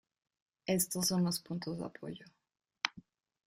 [0.65, 2.25] Estos son los puntos de apoyo.